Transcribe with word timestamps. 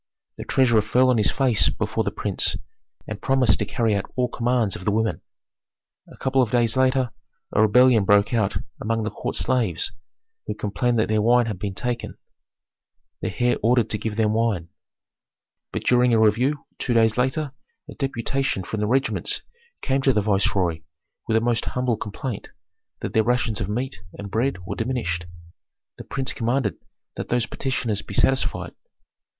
The 0.37 0.45
treasurer 0.45 0.81
fell 0.81 1.11
on 1.11 1.19
his 1.19 1.29
face 1.29 1.69
before 1.69 2.03
the 2.03 2.09
prince, 2.09 2.55
and 3.07 3.21
promised 3.21 3.59
to 3.59 3.65
carry 3.65 3.93
out 3.93 4.11
all 4.15 4.27
commands 4.29 4.75
of 4.75 4.83
the 4.83 4.89
women. 4.91 5.21
A 6.07 6.17
couple 6.17 6.41
of 6.41 6.49
days 6.49 6.75
later, 6.75 7.11
a 7.51 7.61
rebellion 7.61 8.03
broke 8.03 8.33
out 8.33 8.57
among 8.81 9.03
the 9.03 9.11
court 9.11 9.35
slaves, 9.35 9.91
who 10.47 10.55
complained 10.55 10.97
that 10.97 11.07
their 11.07 11.21
wine 11.21 11.45
had 11.45 11.59
been 11.59 11.75
taken. 11.75 12.17
The 13.21 13.31
heir 13.39 13.57
ordered 13.61 13.91
to 13.91 13.99
give 13.99 14.15
them 14.15 14.33
wine. 14.33 14.69
But 15.71 15.83
during 15.85 16.15
a 16.15 16.19
review 16.19 16.65
two 16.79 16.95
days 16.95 17.15
later 17.15 17.51
a 17.87 17.93
deputation 17.93 18.63
from 18.63 18.79
the 18.79 18.87
regiments 18.87 19.43
came 19.83 20.01
to 20.01 20.13
the 20.13 20.21
viceroy 20.23 20.81
with 21.27 21.37
a 21.37 21.41
most 21.41 21.65
humble 21.65 21.95
complaint, 21.95 22.49
that 23.01 23.13
their 23.13 23.21
rations 23.23 23.61
of 23.61 23.69
meat 23.69 23.99
and 24.17 24.31
bread 24.31 24.65
were 24.65 24.75
diminished. 24.75 25.27
The 25.99 26.03
prince 26.05 26.33
commanded 26.33 26.79
that 27.17 27.29
those 27.29 27.45
petitioners 27.45 28.01
be 28.01 28.15
satisfied. 28.15 28.73